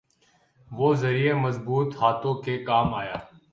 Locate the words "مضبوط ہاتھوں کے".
1.35-2.57